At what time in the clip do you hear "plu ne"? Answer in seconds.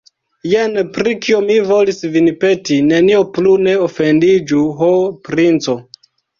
3.37-3.79